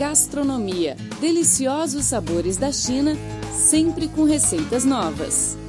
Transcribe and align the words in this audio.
Gastronomia. 0.00 0.96
Deliciosos 1.20 2.06
sabores 2.06 2.56
da 2.56 2.72
China, 2.72 3.14
sempre 3.52 4.08
com 4.08 4.24
receitas 4.24 4.82
novas. 4.82 5.59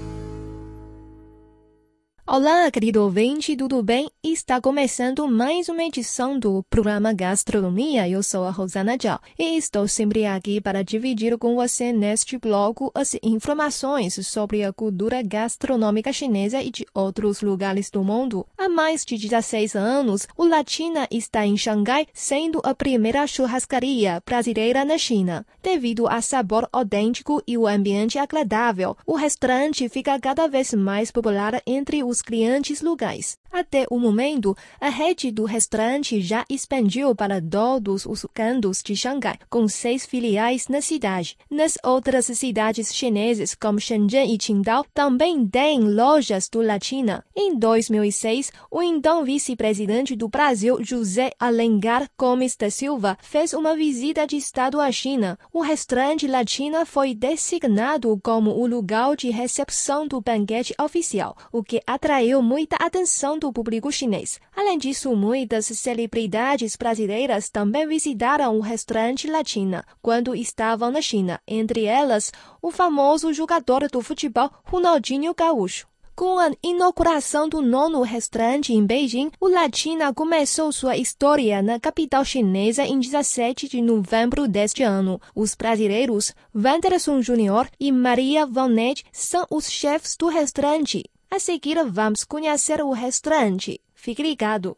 Olá, 2.33 2.71
querido 2.71 3.03
ouvinte, 3.03 3.57
tudo 3.57 3.83
bem? 3.83 4.09
Está 4.23 4.61
começando 4.61 5.27
mais 5.27 5.67
uma 5.67 5.83
edição 5.83 6.39
do 6.39 6.63
programa 6.69 7.11
Gastronomia. 7.11 8.07
Eu 8.07 8.23
sou 8.23 8.45
a 8.45 8.49
Rosana 8.49 8.95
Zhao 8.97 9.19
e 9.37 9.57
estou 9.57 9.85
sempre 9.85 10.25
aqui 10.25 10.61
para 10.61 10.81
dividir 10.81 11.37
com 11.37 11.55
você 11.55 11.91
neste 11.91 12.37
bloco 12.37 12.89
as 12.95 13.17
informações 13.21 14.25
sobre 14.25 14.63
a 14.63 14.71
cultura 14.71 15.21
gastronômica 15.21 16.13
chinesa 16.13 16.61
e 16.61 16.71
de 16.71 16.85
outros 16.93 17.41
lugares 17.41 17.91
do 17.91 18.01
mundo. 18.01 18.47
Há 18.57 18.69
mais 18.69 19.03
de 19.03 19.17
16 19.17 19.75
anos, 19.75 20.25
o 20.37 20.45
Latina 20.45 21.09
está 21.11 21.45
em 21.45 21.57
Xangai, 21.57 22.07
sendo 22.13 22.61
a 22.63 22.73
primeira 22.73 23.27
churrascaria 23.27 24.23
brasileira 24.25 24.85
na 24.85 24.97
China. 24.97 25.45
Devido 25.61 26.07
a 26.07 26.21
sabor 26.21 26.65
autêntico 26.71 27.43
e 27.45 27.57
o 27.57 27.67
ambiente 27.67 28.17
agradável, 28.17 28.95
o 29.05 29.17
restaurante 29.17 29.89
fica 29.89 30.17
cada 30.17 30.47
vez 30.47 30.73
mais 30.73 31.11
popular 31.11 31.61
entre 31.67 32.01
os 32.05 32.20
clientes 32.21 32.81
locais. 32.81 33.37
Até 33.51 33.85
o 33.89 33.99
momento, 33.99 34.55
a 34.79 34.87
rede 34.87 35.29
do 35.29 35.43
restaurante 35.43 36.21
já 36.21 36.45
expandiu 36.49 37.13
para 37.13 37.41
todos 37.41 38.05
os 38.05 38.25
cantos 38.33 38.81
de 38.81 38.95
Xangai, 38.95 39.37
com 39.49 39.67
seis 39.67 40.05
filiais 40.05 40.69
na 40.69 40.79
cidade. 40.79 41.37
Nas 41.49 41.77
outras 41.83 42.27
cidades 42.27 42.95
chinesas, 42.95 43.53
como 43.53 43.79
Shenzhen 43.79 44.33
e 44.33 44.37
Qingdao, 44.37 44.85
também 44.93 45.45
tem 45.45 45.81
lojas 45.81 46.47
do 46.47 46.61
Latina. 46.61 47.25
Em 47.35 47.53
2006, 47.53 48.53
o 48.71 48.81
então 48.81 49.25
vice-presidente 49.25 50.15
do 50.15 50.29
Brasil, 50.29 50.77
José 50.81 51.31
Alencar 51.37 52.09
Gomes 52.17 52.55
da 52.55 52.69
Silva, 52.69 53.17
fez 53.21 53.51
uma 53.51 53.75
visita 53.75 54.25
de 54.25 54.37
Estado 54.37 54.79
à 54.79 54.89
China. 54.93 55.37
O 55.51 55.59
restaurante 55.59 56.25
Latina 56.25 56.85
foi 56.85 57.13
designado 57.13 58.17
como 58.23 58.51
o 58.51 58.65
lugar 58.65 59.17
de 59.17 59.29
recepção 59.29 60.07
do 60.07 60.21
banquete 60.21 60.73
oficial, 60.79 61.35
o 61.51 61.61
que 61.61 61.81
atraiu 61.85 62.41
muita 62.41 62.77
atenção 62.77 63.40
do 63.41 63.51
público 63.51 63.91
chinês. 63.91 64.39
Além 64.55 64.77
disso, 64.77 65.15
muitas 65.15 65.65
celebridades 65.65 66.75
brasileiras 66.75 67.49
também 67.49 67.87
visitaram 67.87 68.55
o 68.55 68.61
restaurante 68.61 69.27
Latina 69.27 69.83
quando 70.01 70.35
estavam 70.35 70.91
na 70.91 71.01
China, 71.01 71.41
entre 71.47 71.85
elas 71.85 72.31
o 72.61 72.69
famoso 72.69 73.33
jogador 73.33 73.89
do 73.89 73.99
futebol 73.99 74.51
Ronaldinho 74.63 75.33
Gaúcho. 75.33 75.87
Com 76.15 76.37
a 76.37 76.51
inauguração 76.61 77.49
do 77.49 77.61
nono 77.61 78.03
restaurante 78.03 78.73
em 78.73 78.85
Beijing, 78.85 79.31
o 79.39 79.47
Latina 79.47 80.13
começou 80.13 80.71
sua 80.71 80.95
história 80.95 81.63
na 81.63 81.79
capital 81.79 82.23
chinesa 82.23 82.83
em 82.83 82.99
17 82.99 83.67
de 83.67 83.81
novembro 83.81 84.47
deste 84.47 84.83
ano. 84.83 85.19
Os 85.33 85.55
brasileiros 85.55 86.31
Wanderson 86.53 87.21
Jr. 87.21 87.71
e 87.79 87.91
Maria 87.91 88.45
Vanet 88.45 89.03
são 89.11 89.47
os 89.49 89.67
chefes 89.67 90.15
do 90.15 90.27
restaurante. 90.27 91.09
A 91.33 91.39
seguir, 91.39 91.77
vamos 91.89 92.25
conhecer 92.25 92.81
o 92.81 92.91
restaurante. 92.91 93.79
Fique 93.95 94.21
ligado. 94.21 94.75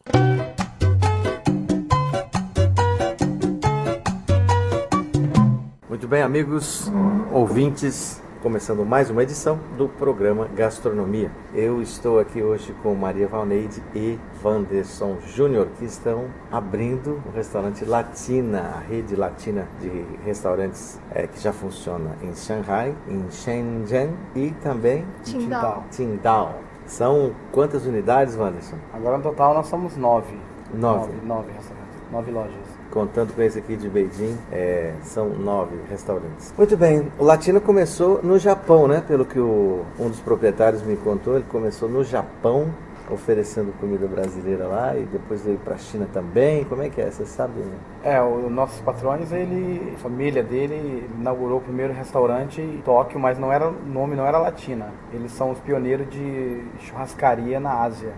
Muito 5.88 6.06
bem, 6.06 6.22
amigos 6.22 6.88
ouvintes, 7.32 8.22
começando 8.44 8.84
mais 8.84 9.08
uma 9.08 9.22
edição 9.22 9.58
do 9.78 9.88
programa 9.88 10.46
Gastronomia. 10.54 11.30
Eu 11.54 11.80
estou 11.80 12.20
aqui 12.20 12.42
hoje 12.42 12.74
com 12.82 12.94
Maria 12.94 13.26
Valneide 13.26 13.82
e 13.94 14.18
Vanderson 14.42 15.16
Júnior, 15.26 15.68
que 15.78 15.86
estão 15.86 16.26
abrindo 16.52 17.22
o 17.26 17.34
restaurante 17.34 17.86
Latina, 17.86 18.74
a 18.76 18.80
rede 18.80 19.16
latina 19.16 19.66
de 19.80 20.04
restaurantes 20.26 21.00
é, 21.10 21.26
que 21.26 21.40
já 21.40 21.54
funciona 21.54 22.16
em 22.22 22.34
Shanghai, 22.34 22.94
em 23.08 23.30
Shenzhen 23.30 24.14
e 24.36 24.50
também 24.62 25.06
em 25.20 25.22
Qingdao. 25.22 25.84
Qingdao. 25.90 26.54
São 26.84 27.34
quantas 27.50 27.86
unidades, 27.86 28.36
Vanderson? 28.36 28.76
Agora 28.92 29.16
no 29.16 29.22
total 29.22 29.54
nós 29.54 29.68
somos 29.68 29.96
nove. 29.96 30.38
Nove. 30.74 31.12
Nove, 31.12 31.26
nove 31.26 31.52
restaurantes, 31.52 32.12
nove 32.12 32.30
lojas. 32.30 32.63
Contando 32.94 33.34
com 33.34 33.42
esse 33.42 33.58
aqui 33.58 33.76
de 33.76 33.88
Beijing, 33.88 34.38
é, 34.52 34.94
são 35.02 35.30
nove 35.30 35.74
restaurantes. 35.90 36.54
Muito 36.56 36.76
bem, 36.76 37.10
o 37.18 37.24
Latino 37.24 37.60
começou 37.60 38.22
no 38.22 38.38
Japão, 38.38 38.86
né? 38.86 39.02
Pelo 39.04 39.24
que 39.24 39.40
o, 39.40 39.84
um 39.98 40.08
dos 40.08 40.20
proprietários 40.20 40.80
me 40.80 40.96
contou, 40.96 41.34
ele 41.34 41.44
começou 41.50 41.88
no 41.88 42.04
Japão, 42.04 42.72
oferecendo 43.10 43.72
comida 43.80 44.06
brasileira 44.06 44.66
lá 44.68 44.96
e 44.96 45.02
depois 45.06 45.42
veio 45.42 45.58
para 45.58 45.74
a 45.74 45.78
China 45.78 46.06
também. 46.12 46.64
Como 46.64 46.82
é 46.82 46.88
que 46.88 47.00
é? 47.00 47.10
Você 47.10 47.26
sabe? 47.26 47.58
Né? 47.58 47.76
É, 48.04 48.20
o 48.22 48.48
nossos 48.48 48.80
patrões, 48.80 49.32
ele, 49.32 49.92
a 49.96 49.98
família 49.98 50.44
dele 50.44 51.08
inaugurou 51.18 51.58
o 51.58 51.62
primeiro 51.62 51.92
restaurante 51.92 52.60
em 52.60 52.80
Tóquio, 52.84 53.18
mas 53.18 53.40
não 53.40 53.52
era, 53.52 53.68
o 53.68 53.72
nome 53.72 54.14
não 54.14 54.24
era 54.24 54.38
Latina. 54.38 54.92
Eles 55.12 55.32
são 55.32 55.50
os 55.50 55.58
pioneiros 55.58 56.08
de 56.08 56.62
churrascaria 56.78 57.58
na 57.58 57.82
Ásia. 57.82 58.12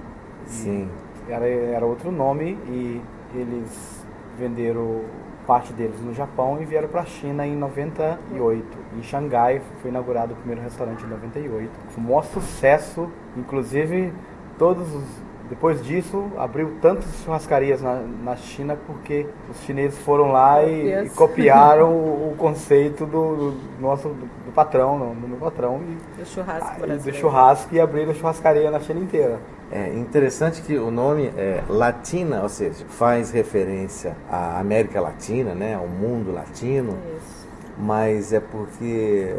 Sim. 0.44 0.88
Era, 1.28 1.46
era 1.46 1.86
outro 1.86 2.12
nome 2.12 2.58
e 2.68 3.00
eles 3.34 3.95
venderam 4.36 5.02
parte 5.46 5.72
deles 5.72 6.00
no 6.00 6.12
Japão 6.12 6.60
e 6.60 6.64
vieram 6.64 6.88
para 6.88 7.02
a 7.02 7.06
China 7.06 7.46
em 7.46 7.56
98. 7.56 8.66
Em 8.98 9.02
Xangai 9.02 9.62
foi 9.80 9.90
inaugurado 9.90 10.32
o 10.32 10.36
primeiro 10.36 10.60
restaurante 10.60 11.04
em 11.04 11.08
98. 11.08 11.70
Foi 11.90 12.02
um 12.02 12.06
maior 12.06 12.24
sucesso, 12.24 13.10
inclusive 13.36 14.12
todos 14.58 14.92
os 14.94 15.04
depois 15.48 15.82
disso, 15.84 16.26
abriu 16.36 16.76
tantas 16.82 17.06
churrascarias 17.24 17.80
na, 17.80 18.00
na 18.00 18.36
China 18.36 18.76
porque 18.86 19.26
os 19.50 19.60
chineses 19.64 19.98
foram 20.00 20.32
lá 20.32 20.62
e, 20.64 21.06
e 21.06 21.10
copiaram 21.10 21.90
o, 21.94 22.32
o 22.32 22.34
conceito 22.36 23.06
do, 23.06 23.52
do 23.52 23.80
nosso 23.80 24.08
do, 24.08 24.26
do 24.46 24.52
patrão, 24.52 24.98
não, 24.98 25.14
do 25.14 25.28
meu 25.28 25.38
patrão, 25.38 25.80
e, 25.82 26.20
Do 26.20 26.26
churrasco 26.26 26.84
e 26.84 26.98
do 26.98 27.14
churrasco 27.14 27.74
e 27.74 27.80
abriram 27.80 28.12
churrascaria 28.14 28.70
na 28.70 28.80
China 28.80 29.00
inteira. 29.00 29.38
É 29.70 29.92
interessante 29.94 30.62
que 30.62 30.76
o 30.76 30.90
nome 30.90 31.32
é 31.36 31.62
Latina, 31.68 32.42
ou 32.42 32.48
seja, 32.48 32.84
faz 32.88 33.30
referência 33.30 34.16
à 34.30 34.60
América 34.60 35.00
Latina, 35.00 35.54
né, 35.54 35.74
ao 35.74 35.88
mundo 35.88 36.32
latino, 36.32 36.96
Isso. 37.16 37.48
mas 37.76 38.32
é 38.32 38.38
porque 38.38 39.34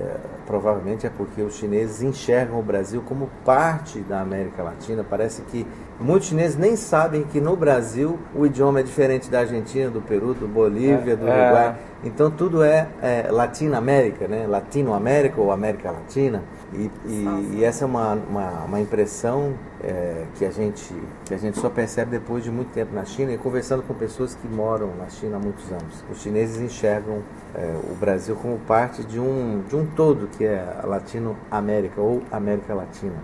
provavelmente 0.45 1.05
é 1.05 1.09
porque 1.09 1.41
os 1.41 1.55
chineses 1.55 2.01
enxergam 2.01 2.59
o 2.59 2.63
Brasil 2.63 3.03
como 3.05 3.29
parte 3.45 3.99
da 3.99 4.21
América 4.21 4.63
Latina. 4.63 5.05
Parece 5.07 5.41
que 5.43 5.67
muitos 5.99 6.27
chineses 6.29 6.57
nem 6.57 6.75
sabem 6.75 7.23
que 7.23 7.39
no 7.41 7.55
Brasil 7.55 8.17
o 8.35 8.45
idioma 8.45 8.79
é 8.79 8.83
diferente 8.83 9.29
da 9.29 9.39
Argentina, 9.39 9.89
do 9.89 10.01
Peru, 10.01 10.33
do 10.33 10.47
Bolívia, 10.47 11.13
É, 11.13 11.15
do 11.15 11.27
é. 11.27 11.43
Uruguai. 11.45 11.75
Então 12.03 12.29
tudo 12.29 12.61
é, 12.63 12.87
é 13.01 13.27
Latinoamérica, 13.31 14.27
né? 14.27 14.45
Latinoamérica 14.47 15.41
ou 15.41 15.51
América 15.51 15.89
Latina. 15.91 16.43
E, 16.73 16.91
e- 17.05 17.49
e 17.57 17.63
essa 17.63 17.85
é 17.85 17.87
uma, 17.87 18.13
uma, 18.13 18.49
uma 18.65 18.79
impressão 18.79 19.53
é, 19.83 20.25
que, 20.35 20.45
a 20.45 20.51
gente, 20.51 20.93
que 21.25 21.33
a 21.33 21.37
gente 21.37 21.57
só 21.59 21.69
percebe 21.69 22.11
depois 22.11 22.43
de 22.43 22.51
muito 22.51 22.71
tempo 22.73 22.93
na 22.93 23.05
China 23.05 23.31
e 23.31 23.37
conversando 23.37 23.81
com 23.83 23.93
pessoas 23.93 24.35
que 24.35 24.47
moram 24.47 24.91
na 24.99 25.09
China 25.09 25.37
há 25.37 25.39
muitos 25.39 25.71
anos. 25.71 26.03
Os 26.11 26.21
chineses 26.21 26.61
enxergam 26.61 27.19
é, 27.55 27.73
o 27.89 27.95
Brasil 27.95 28.35
como 28.35 28.57
parte 28.59 29.03
de 29.03 29.19
um, 29.19 29.63
de 29.67 29.75
um 29.75 29.85
todo 29.85 30.27
que 30.37 30.45
é 30.45 30.63
Latinoamérica 30.83 31.99
ou 32.01 32.21
América 32.31 32.73
Latina. 32.75 33.15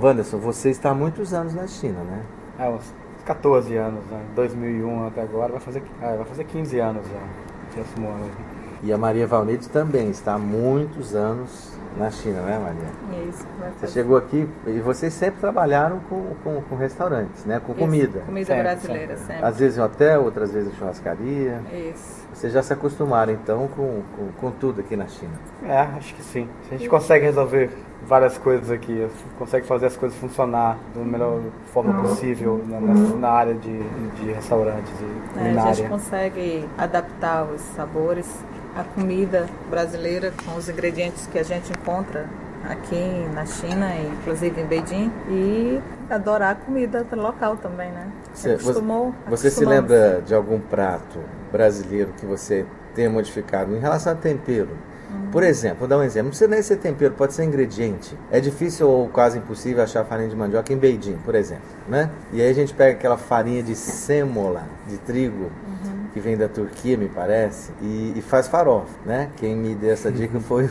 Wanderson, 0.00 0.38
você 0.38 0.70
está 0.70 0.90
há 0.90 0.94
muitos 0.94 1.32
anos 1.32 1.54
na 1.54 1.66
China, 1.66 2.00
né? 2.00 2.22
É, 2.58 2.68
uns 2.68 2.92
14 3.24 3.76
anos, 3.76 4.04
né? 4.06 4.20
2001 4.34 5.06
até 5.06 5.22
agora, 5.22 5.52
vai 5.52 5.60
fazer, 5.60 5.82
é, 6.02 6.16
vai 6.16 6.24
fazer 6.24 6.44
15 6.44 6.78
anos 6.78 7.06
já. 7.06 7.80
eu 7.80 7.84
moro 8.02 8.24
aqui. 8.24 8.53
E 8.84 8.92
a 8.92 8.98
Maria 8.98 9.26
Valnide 9.26 9.68
também 9.68 10.10
está 10.10 10.34
há 10.34 10.38
muitos 10.38 11.14
anos 11.14 11.72
na 11.96 12.10
China, 12.10 12.42
né, 12.42 12.58
Maria? 12.58 13.28
Isso. 13.28 13.46
vai 13.58 13.70
Você 13.80 13.86
chegou 13.86 14.16
aqui 14.16 14.48
e 14.66 14.80
vocês 14.80 15.14
sempre 15.14 15.40
trabalharam 15.40 16.00
com, 16.10 16.22
com, 16.42 16.60
com 16.62 16.76
restaurantes, 16.76 17.44
né? 17.46 17.60
Com 17.64 17.72
Isso, 17.72 17.80
comida. 17.80 18.20
Comida 18.26 18.46
Sempre, 18.46 18.62
brasileira, 18.62 19.16
sempre. 19.16 19.26
sempre. 19.34 19.44
Às 19.46 19.58
vezes 19.58 19.78
em 19.78 19.80
hotel, 19.80 20.24
outras 20.24 20.50
vezes 20.52 20.72
em 20.72 20.76
churrascaria. 20.76 21.60
Isso. 21.72 22.24
Vocês 22.34 22.52
já 22.52 22.62
se 22.62 22.72
acostumaram 22.72 23.32
então 23.32 23.68
com, 23.68 24.02
com, 24.16 24.28
com 24.40 24.50
tudo 24.50 24.80
aqui 24.80 24.96
na 24.96 25.06
China. 25.06 25.32
É, 25.64 25.78
acho 25.96 26.14
que 26.16 26.22
sim. 26.22 26.48
A 26.70 26.76
gente 26.76 26.88
consegue 26.88 27.24
resolver 27.24 27.70
várias 28.06 28.36
coisas 28.36 28.70
aqui, 28.72 29.06
consegue 29.38 29.64
fazer 29.66 29.86
as 29.86 29.96
coisas 29.96 30.18
funcionar 30.18 30.76
da 30.94 31.00
melhor 31.00 31.40
forma 31.72 32.02
possível 32.02 32.62
na, 32.68 32.80
na- 32.80 32.94
na 33.16 33.28
área 33.30 33.54
de, 33.54 33.78
de 34.20 34.32
restaurantes 34.32 34.92
e 35.00 35.04
É, 35.04 35.06
a 35.06 35.12
gente 35.12 35.54
culinária. 35.54 35.88
consegue 35.88 36.68
adaptar 36.76 37.44
os 37.44 37.60
sabores, 37.62 38.26
a 38.74 38.82
comida 38.82 39.46
brasileira 39.70 40.32
com 40.44 40.56
os 40.56 40.68
ingredientes 40.68 41.26
que 41.26 41.38
a 41.38 41.42
gente 41.42 41.70
encontra 41.70 42.28
aqui 42.68 43.28
na 43.34 43.44
China, 43.44 43.90
inclusive 44.20 44.60
em 44.60 44.66
Beijing, 44.66 45.12
e 45.28 45.80
adorar 46.10 46.52
a 46.52 46.54
comida 46.54 47.06
local 47.12 47.56
também, 47.56 47.90
né? 47.90 48.10
Você, 48.32 48.52
Acostumou, 48.52 49.14
você 49.28 49.50
se 49.50 49.64
lembra 49.64 50.22
de 50.24 50.34
algum 50.34 50.58
prato 50.58 51.20
brasileiro 51.52 52.12
que 52.18 52.26
você 52.26 52.64
tenha 52.94 53.10
modificado 53.10 53.74
em 53.76 53.78
relação 53.78 54.12
a 54.12 54.16
tempero? 54.16 54.70
Hum. 55.10 55.28
Por 55.30 55.42
exemplo, 55.42 55.80
vou 55.80 55.88
dar 55.88 55.98
um 55.98 56.02
exemplo. 56.02 56.24
Não 56.24 56.30
precisa 56.30 56.50
nem 56.50 56.62
ser 56.62 56.76
tempero, 56.76 57.14
pode 57.14 57.34
ser 57.34 57.44
ingrediente. 57.44 58.18
É 58.30 58.40
difícil 58.40 58.88
ou 58.88 59.08
quase 59.08 59.38
impossível 59.38 59.82
achar 59.84 60.04
farinha 60.04 60.28
de 60.28 60.36
mandioca 60.36 60.72
em 60.72 60.76
Beijing, 60.78 61.18
por 61.24 61.34
exemplo, 61.34 61.64
né? 61.86 62.10
E 62.32 62.40
aí 62.40 62.48
a 62.50 62.54
gente 62.54 62.72
pega 62.72 62.96
aquela 62.96 63.18
farinha 63.18 63.62
de 63.62 63.74
sêmola, 63.74 64.64
de 64.88 64.96
trigo, 64.98 65.50
Uhum. 65.66 65.93
Que 66.14 66.20
vem 66.20 66.36
da 66.36 66.48
Turquia, 66.48 66.96
me 66.96 67.08
parece, 67.08 67.72
e, 67.82 68.14
e 68.16 68.22
faz 68.22 68.46
farofa, 68.46 68.96
né? 69.04 69.30
Quem 69.36 69.56
me 69.56 69.74
deu 69.74 69.90
essa 69.90 70.12
dica 70.12 70.38
foi 70.40 70.70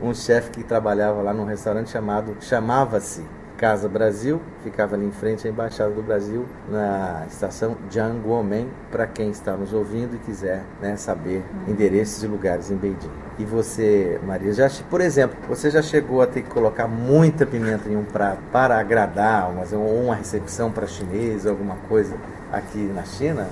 um, 0.00 0.08
um 0.08 0.14
chefe 0.14 0.50
que 0.52 0.62
trabalhava 0.62 1.20
lá 1.20 1.34
num 1.34 1.44
restaurante 1.44 1.90
chamado, 1.90 2.36
chamava-se 2.40 3.24
Casa 3.56 3.88
Brasil, 3.88 4.40
ficava 4.62 4.94
ali 4.94 5.06
em 5.06 5.10
frente 5.10 5.48
à 5.48 5.50
Embaixada 5.50 5.90
do 5.90 6.02
Brasil, 6.02 6.46
na 6.68 7.24
estação 7.26 7.76
Jiangguomen, 7.90 8.68
para 8.90 9.06
quem 9.06 9.30
está 9.30 9.56
nos 9.56 9.72
ouvindo 9.72 10.14
e 10.14 10.18
quiser 10.18 10.62
né, 10.80 10.94
saber 10.96 11.42
endereços 11.66 12.22
e 12.22 12.26
lugares 12.28 12.70
em 12.70 12.76
Beijing. 12.76 13.10
E 13.38 13.44
você, 13.44 14.20
Maria, 14.24 14.52
já, 14.52 14.70
por 14.88 15.00
exemplo, 15.00 15.36
você 15.48 15.70
já 15.70 15.82
chegou 15.82 16.22
a 16.22 16.26
ter 16.26 16.42
que 16.42 16.50
colocar 16.50 16.86
muita 16.86 17.44
pimenta 17.44 17.88
em 17.88 17.96
um 17.96 18.04
prato 18.04 18.42
para 18.52 18.78
agradar, 18.78 19.50
ou 19.72 20.04
uma 20.04 20.14
recepção 20.14 20.70
para 20.70 20.86
chinês, 20.86 21.46
alguma 21.46 21.76
coisa 21.88 22.16
aqui 22.52 22.78
na 22.94 23.04
China? 23.04 23.48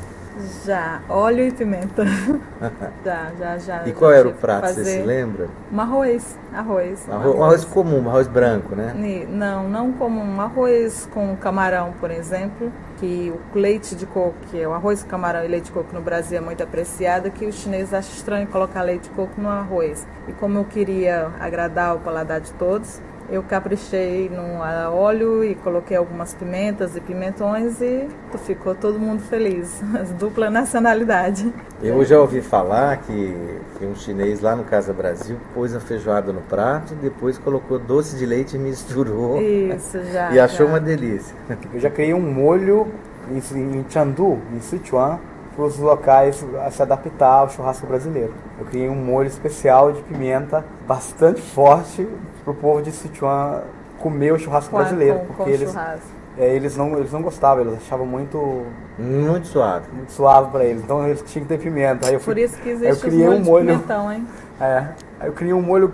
Já, 0.65 1.01
óleo 1.09 1.47
e 1.47 1.53
pimenta. 1.53 2.05
já, 3.05 3.31
já, 3.39 3.59
já. 3.59 3.83
E 3.85 3.89
já 3.91 3.95
qual 3.95 4.11
era 4.11 4.29
o 4.29 4.33
prato, 4.33 4.69
você 4.69 4.85
se 4.85 4.99
lembra? 5.03 5.49
Um 5.73 5.81
arroz, 5.81 6.37
arroz. 6.53 7.07
um 7.09 7.13
Arroz, 7.13 7.35
um 7.37 7.45
arroz 7.45 7.65
comum, 7.65 8.01
um 8.03 8.09
arroz 8.09 8.27
branco, 8.27 8.75
né? 8.75 8.93
Ni- 8.97 9.25
Não, 9.27 9.69
não 9.69 9.93
como 9.93 10.21
um 10.21 10.41
arroz 10.41 11.09
com 11.15 11.37
camarão, 11.37 11.93
por 12.01 12.11
exemplo, 12.11 12.73
que 12.97 13.33
o 13.55 13.59
leite 13.59 13.95
de 13.95 14.07
coco, 14.07 14.35
que 14.51 14.61
é 14.61 14.67
o 14.67 14.73
arroz 14.73 15.03
com 15.05 15.11
camarão 15.11 15.45
e 15.45 15.49
leite 15.49 15.67
de 15.67 15.73
coco 15.73 15.95
no 15.95 16.01
Brasil 16.01 16.39
é 16.39 16.41
muito 16.41 16.63
apreciado, 16.65 17.31
que 17.31 17.47
os 17.47 17.55
chineses 17.55 17.95
acham 17.95 18.13
estranho 18.15 18.47
colocar 18.49 18.83
leite 18.83 19.05
de 19.09 19.11
coco 19.11 19.41
no 19.41 19.49
arroz. 19.49 20.05
E 20.27 20.33
como 20.33 20.59
eu 20.59 20.65
queria 20.65 21.29
agradar 21.39 21.95
o 21.95 22.01
paladar 22.01 22.41
de 22.41 22.53
todos, 22.55 23.01
eu 23.31 23.43
caprichei 23.43 24.29
no 24.29 24.61
óleo 24.95 25.43
e 25.43 25.55
coloquei 25.55 25.97
algumas 25.97 26.35
pimentas 26.35 26.97
e 26.97 27.01
pimentões 27.01 27.81
e 27.81 28.07
ficou 28.39 28.75
todo 28.75 28.99
mundo 28.99 29.23
feliz. 29.23 29.81
Dupla 30.19 30.51
nacionalidade. 30.51 31.53
Eu 31.83 32.05
já 32.05 32.21
ouvi 32.21 32.41
falar 32.41 32.99
que, 32.99 33.37
que 33.79 33.87
um 33.87 33.95
chinês 33.95 34.41
lá 34.41 34.55
no 34.55 34.65
Casa 34.65 34.93
Brasil 34.93 35.37
pôs 35.55 35.75
a 35.75 35.81
feijoada 35.81 36.33
no 36.33 36.41
prato, 36.43 36.95
depois 36.95 37.39
colocou 37.39 37.79
doce 37.79 38.17
de 38.17 38.27
leite 38.27 38.57
e 38.57 38.59
misturou 38.59 39.41
Isso, 39.41 40.03
já. 40.13 40.31
e 40.33 40.39
achou 40.39 40.67
já. 40.67 40.73
uma 40.73 40.81
delícia. 40.81 41.35
Eu 41.73 41.81
já 41.81 41.91
criei 41.91 42.15
um 42.15 42.21
molho 42.21 42.89
em, 43.31 43.39
em 43.79 43.85
Chandu, 43.89 44.39
em 44.53 44.61
Sichuan, 44.61 45.19
para 45.55 45.65
os 45.65 45.79
locais 45.79 46.45
a 46.65 46.71
se 46.71 46.83
adaptar 46.83 47.41
ao 47.41 47.49
churrasco 47.51 47.87
brasileiro. 47.87 48.33
Eu 48.59 48.67
criei 48.67 48.89
um 48.89 48.95
molho 48.97 49.29
especial 49.29 49.93
de 49.93 50.03
pimenta 50.03 50.65
bastante 50.87 51.41
forte 51.41 52.07
para 52.43 52.53
o 52.53 52.55
povo 52.57 52.83
de 52.83 52.91
Sichuan 52.93 53.63
comer 53.99 54.33
o 54.33 54.39
churrasco 54.39 54.71
Com 54.71 54.77
brasileiro, 54.79 55.21
com- 55.21 55.27
com 55.27 55.35
porque 55.35 55.51
eles, 55.51 55.71
churrasco. 55.71 56.07
é, 56.39 56.55
eles, 56.55 56.77
não, 56.77 56.97
eles 56.99 57.13
não 57.13 57.23
gostavam, 57.23 57.65
eles 57.65 57.75
achavam 57.79 58.05
muito, 58.07 58.67
Muito 58.99 59.47
suave. 59.47 59.87
muito 59.93 60.13
suave 60.13 60.51
para 60.51 60.65
eles, 60.65 60.83
então 60.83 61.07
eles 61.07 61.23
tinham 61.23 61.47
que 61.47 61.57
ter 61.57 61.63
pimenta. 61.63 62.09
Aí 62.09 62.15
eu 62.15 62.21
fui, 62.21 62.35
Por 62.35 62.41
isso 62.41 62.57
que 62.61 62.69
eu 62.69 62.73
existe 62.75 62.93
os 62.93 63.03
criei 63.03 63.25
molhos 63.27 63.41
um 63.41 63.45
molho, 63.51 63.67
de 63.67 63.73
pimentão, 63.73 64.13
hein? 64.13 64.27
é, 64.61 64.85
eu 65.25 65.33
criei 65.33 65.55
um 65.55 65.63
molho 65.63 65.91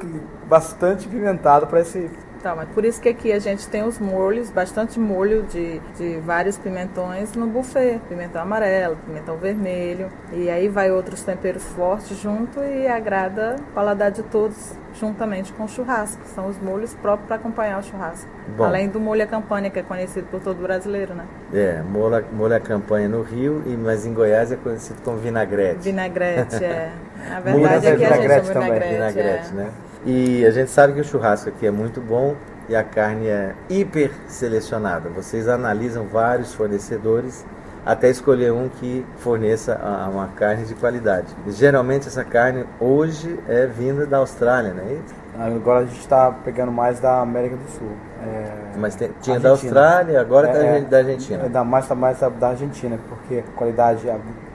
bastante 0.48 1.06
pimentado 1.06 1.66
para 1.68 1.80
esse 1.80 2.10
Tá, 2.42 2.54
mas 2.54 2.69
por 2.70 2.84
isso 2.87 3.00
que 3.00 3.08
aqui 3.08 3.32
a 3.32 3.38
gente 3.38 3.69
tem 3.69 3.82
os 3.82 3.98
molhos, 3.98 4.50
bastante 4.50 4.98
molho 4.98 5.42
de, 5.42 5.78
de 5.96 6.19
vários 6.20 6.56
pimentões 6.56 7.34
no 7.34 7.46
buffet. 7.46 8.00
Pimentão 8.08 8.40
amarelo, 8.40 8.96
pimentão 9.04 9.37
vermelho. 9.37 10.08
E 10.32 10.48
aí 10.48 10.66
vai 10.69 10.90
outros 10.90 11.22
temperos 11.22 11.62
fortes 11.62 12.16
junto 12.16 12.60
e 12.60 12.87
agrada 12.87 13.56
o 13.58 13.75
paladar 13.75 14.10
de 14.10 14.22
todos 14.22 14.75
juntamente 14.94 15.52
com 15.52 15.64
o 15.64 15.69
churrasco. 15.69 16.22
São 16.34 16.48
os 16.48 16.58
molhos 16.58 16.94
próprios 16.94 17.26
para 17.26 17.37
acompanhar 17.37 17.78
o 17.78 17.82
churrasco. 17.82 18.28
Bom. 18.56 18.64
Além 18.64 18.88
do 18.88 18.98
molho 18.98 19.22
à 19.22 19.26
campanha, 19.26 19.69
que 19.69 19.78
é 19.78 19.82
conhecido 19.82 20.26
por 20.31 20.40
todo 20.40 20.62
brasileiro, 20.62 21.14
né? 21.14 21.26
É, 21.52 21.82
molho, 21.82 22.25
molho 22.32 22.56
a 22.56 22.60
campanha 22.60 23.08
no 23.08 23.22
Rio, 23.22 23.62
e, 23.66 23.76
mas 23.76 24.06
em 24.06 24.14
Goiás 24.14 24.50
é 24.50 24.56
conhecido 24.56 25.02
como 25.02 25.19
vinagrete. 25.19 25.81
Vinagrete, 25.81 26.64
é. 26.64 26.90
Minas 27.44 27.82
verdade, 27.82 27.87
é 27.87 27.92
aqui 27.92 28.04
a 28.04 28.08
gente 28.08 28.19
vinagrete 28.19 28.46
chama 28.46 28.60
também, 28.60 28.81
vinagrete. 28.81 28.94
Vinagrete, 28.94 29.50
é. 29.50 29.52
né? 29.52 29.70
E 30.05 30.44
a 30.47 30.50
gente 30.50 30.70
sabe 30.70 30.94
que 30.94 31.00
o 31.00 31.05
churrasco 31.05 31.50
aqui 31.50 31.67
é 31.67 31.70
muito 31.70 32.00
bom 32.00 32.35
e 32.69 32.75
a 32.76 32.82
carne 32.82 33.29
é 33.29 33.55
hiper 33.69 34.11
selecionada. 34.26 35.08
Vocês 35.11 35.49
analisam 35.49 36.06
vários 36.06 36.55
fornecedores 36.55 37.44
até 37.85 38.08
escolher 38.08 38.52
um 38.52 38.69
que 38.69 39.05
forneça 39.19 39.79
uma 40.11 40.29
carne 40.29 40.64
de 40.64 40.75
qualidade. 40.75 41.35
Geralmente 41.49 42.08
essa 42.08 42.25
carne 42.25 42.64
hoje 42.79 43.38
é 43.49 43.67
vinda 43.67 44.06
da 44.06 44.19
Austrália, 44.19 44.73
né? 44.73 44.99
Agora 45.38 45.81
a 45.81 45.87
gente 45.87 46.00
está 46.00 46.31
pegando 46.44 46.70
mais 46.70 47.00
da 47.00 47.20
América 47.20 47.56
do 47.56 47.70
Sul. 47.70 47.91
É, 48.23 48.76
Mas 48.76 48.94
tem- 48.94 49.11
tinha 49.23 49.41
da 49.41 49.50
Argentina. 49.50 49.81
Austrália, 49.81 50.20
agora 50.20 50.49
tá 50.49 50.58
É, 50.58 50.81
da 50.81 50.99
Argentina. 50.99 51.44
É 51.47 51.49
da 51.49 51.64
mais, 51.64 51.88
tá 51.88 51.94
mais 51.94 52.19
da, 52.20 52.29
da 52.29 52.49
Argentina, 52.49 52.99
porque 53.08 53.38
a 53.38 53.56
qualidade 53.56 54.06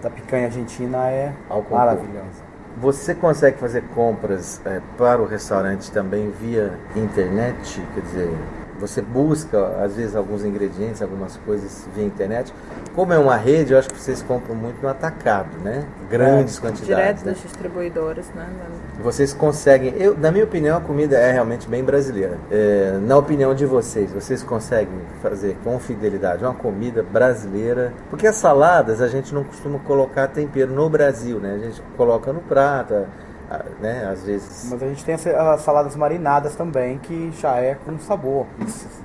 da 0.02 0.10
picanha 0.10 0.46
argentina 0.46 1.10
é 1.10 1.34
Ao 1.50 1.64
maravilhosa. 1.70 2.55
Você 2.78 3.16
consegue 3.16 3.58
fazer 3.58 3.84
compras 3.96 4.62
eh, 4.66 4.82
para 4.98 5.22
o 5.22 5.26
restaurante 5.26 5.90
também 5.92 6.30
via 6.32 6.74
internet? 6.94 7.82
Quer 7.94 8.02
dizer, 8.02 8.38
você 8.80 9.02
busca 9.02 9.84
às 9.84 9.96
vezes 9.96 10.16
alguns 10.16 10.44
ingredientes, 10.44 11.02
algumas 11.02 11.38
coisas 11.38 11.88
via 11.96 12.06
internet. 12.06 12.54
Como 12.94 13.14
é 13.14 13.18
uma 13.18 13.36
rede, 13.36 13.74
eu 13.74 13.80
acho 13.80 13.90
que 13.90 14.00
vocês 14.00 14.22
compram 14.22 14.56
muito 14.56 14.82
no 14.82 14.88
atacado, 14.88 15.58
né? 15.64 15.86
Grandes 16.10 16.60
quantidades. 16.60 16.86
Direto 16.88 17.26
né? 17.26 17.32
dos 17.34 17.42
distribuidores, 17.42 18.28
né? 18.36 18.48
Vocês 19.02 19.34
conseguem, 19.34 19.94
eu, 19.98 20.18
na 20.18 20.32
minha 20.32 20.44
opinião, 20.44 20.78
a 20.78 20.82
comida 20.82 21.18
é 21.18 21.32
realmente 21.32 21.68
bem 21.68 21.84
brasileira. 21.84 22.38
É, 22.50 22.98
na 23.02 23.18
opinião 23.18 23.54
de 23.54 23.66
vocês, 23.66 24.12
vocês 24.12 24.44
conseguem 24.44 25.00
fazer 25.22 25.58
com 25.64 25.78
fidelidade 25.80 26.44
uma 26.44 26.54
comida 26.54 27.04
brasileira? 27.04 27.94
Porque 28.10 28.28
as 28.28 28.36
saladas 28.36 29.02
a 29.02 29.08
gente 29.08 29.34
não 29.34 29.44
costuma 29.44 29.80
colocar 29.80 30.28
tempero 30.28 30.72
no 30.72 30.90
Brasil, 30.90 31.40
né? 31.40 31.56
A 31.56 31.58
gente 31.58 31.82
coloca 31.98 32.32
no 32.32 32.40
prato, 32.42 33.06
né? 33.80 34.10
Às 34.12 34.24
vezes. 34.24 34.68
Mas 34.72 34.82
a 34.84 34.88
gente 34.88 35.04
tem 35.06 35.16
as, 35.16 35.26
as 35.28 35.62
saladas 35.62 35.96
marinadas 35.96 36.56
também, 36.56 36.98
que 37.00 37.32
já 37.40 37.58
é 37.58 37.76
com 37.76 37.98
sabor, 38.00 38.46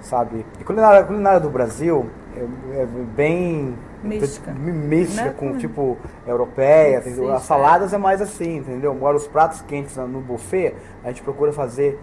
sabe? 0.03 0.45
E 0.61 0.65
culinária, 0.65 1.01
a 1.01 1.05
culinária 1.05 1.41
do 1.41 1.51
Brasil 1.51 2.09
é, 2.37 2.81
é 2.83 2.87
bem... 2.87 3.77
Mística. 4.03 4.51
Mística, 4.53 5.25
Né? 5.25 5.35
com 5.39 5.59
tipo 5.59 5.99
europeia. 6.27 7.03
Sim, 7.03 7.31
As 7.31 7.43
saladas 7.43 7.93
é 7.93 7.99
mais 7.99 8.23
assim, 8.23 8.57
entendeu? 8.57 8.93
Agora 8.93 9.15
os 9.15 9.27
pratos 9.29 9.61
quentes 9.61 9.95
no 9.97 10.21
buffet, 10.21 10.75
a 11.05 11.09
gente 11.09 11.23
procura 11.23 11.53
fazer 11.53 12.01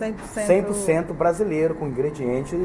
100%, 0.00 0.14
100% 0.46 1.12
brasileiro, 1.12 1.74
com 1.74 1.88
ingrediente 1.88 2.56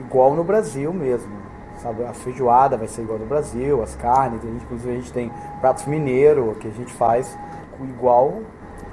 igual 0.00 0.34
no 0.34 0.42
Brasil 0.42 0.92
mesmo. 0.92 1.30
Sabe, 1.76 2.04
a 2.04 2.12
feijoada 2.12 2.76
vai 2.76 2.86
ser 2.88 3.02
igual 3.02 3.18
no 3.18 3.26
Brasil, 3.26 3.80
as 3.82 3.94
carnes, 3.96 4.40
a 4.44 4.46
gente, 4.46 4.64
inclusive 4.64 4.90
a 4.92 4.96
gente 4.96 5.12
tem 5.12 5.32
pratos 5.60 5.86
mineiro 5.86 6.56
que 6.60 6.68
a 6.68 6.70
gente 6.70 6.92
faz 6.92 7.36
com- 7.78 7.84
igual 7.84 8.40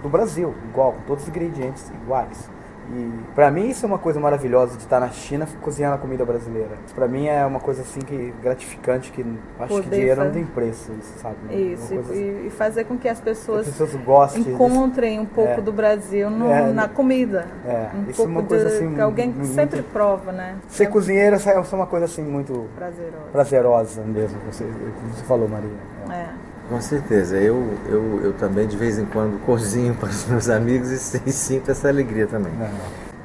do 0.01 0.09
Brasil, 0.09 0.53
igual, 0.69 0.93
com 0.93 1.01
todos 1.01 1.23
os 1.23 1.29
ingredientes 1.29 1.89
iguais. 2.03 2.49
E 2.91 3.11
pra 3.35 3.51
mim 3.51 3.69
isso 3.69 3.85
é 3.85 3.87
uma 3.87 3.99
coisa 3.99 4.19
maravilhosa 4.19 4.75
de 4.75 4.81
estar 4.81 4.99
na 4.99 5.09
China 5.09 5.47
cozinhando 5.61 5.93
a 5.93 5.97
comida 5.99 6.25
brasileira. 6.25 6.71
Pra 6.95 7.07
mim 7.07 7.27
é 7.27 7.45
uma 7.45 7.59
coisa 7.59 7.83
assim 7.83 7.99
que 7.99 8.33
gratificante 8.41 9.11
que 9.11 9.21
acho 9.59 9.75
que 9.75 9.81
Poder 9.83 9.95
dinheiro 9.95 10.21
não 10.21 10.27
fazer. 10.29 10.39
tem 10.39 10.45
preço, 10.47 10.91
isso, 10.99 11.19
sabe? 11.19 11.35
Isso, 11.51 11.93
Uma 11.93 12.01
coisa 12.01 12.13
assim. 12.13 12.41
e, 12.43 12.47
e 12.47 12.49
fazer 12.49 12.85
com 12.85 12.97
que 12.97 13.07
as 13.07 13.19
As 13.19 13.23
pessoas 13.23 13.67
pessoas 13.67 13.93
gostem 14.03 14.41
encontrem 14.41 15.19
um 15.19 15.25
pouco 15.27 15.51
É. 15.51 15.61
do 15.61 15.71
Brasil 15.71 16.31
no- 16.31 16.49
É. 16.51 16.71
na 16.73 16.87
comida. 16.87 17.45
É, 17.63 17.89
Um 17.95 18.09
isso 18.09 18.23
é 18.23 18.25
uma 18.25 18.41
coisa 18.41 18.67
de, 18.67 18.73
assim, 18.77 18.95
que 18.95 19.01
alguém 19.01 19.29
muito- 19.29 19.45
sempre 19.53 19.83
prova, 19.83 20.31
né? 20.31 20.55
Ser 20.67 20.87
cozinheiro 20.87 21.35
é 21.35 21.75
uma 21.75 21.85
coisa 21.85 22.05
assim 22.05 22.23
muito 22.23 22.67
prazeroso. 22.75 23.17
prazerosa 23.31 24.01
mesmo, 24.01 24.39
você, 24.49 24.63
como 24.63 25.13
você 25.13 25.23
falou, 25.25 25.47
Maria. 25.47 25.69
É. 26.09 26.25
Com 26.69 26.79
certeza, 26.79 27.37
eu, 27.37 27.73
eu, 27.87 28.21
eu 28.25 28.33
também 28.33 28.67
de 28.67 28.77
vez 28.77 28.99
em 28.99 29.05
quando 29.05 29.39
cozinho 29.45 29.95
para 29.95 30.09
os 30.09 30.25
meus 30.27 30.49
amigos 30.49 30.91
e, 30.91 31.21
e 31.25 31.31
sinto 31.31 31.71
essa 31.71 31.87
alegria 31.89 32.27
também. 32.27 32.53
É. 32.61 32.69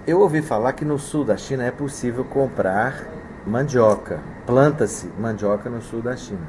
Eu 0.06 0.20
ouvi 0.20 0.42
falar 0.42 0.72
que 0.72 0.84
no 0.84 0.98
sul 0.98 1.24
da 1.24 1.36
China 1.36 1.64
é 1.64 1.70
possível 1.70 2.24
comprar 2.24 3.04
mandioca. 3.46 4.18
Planta-se 4.46 5.08
mandioca 5.18 5.70
no 5.70 5.80
sul 5.80 6.02
da 6.02 6.16
China. 6.16 6.40